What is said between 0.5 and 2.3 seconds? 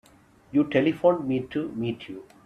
You telephoned me to meet you.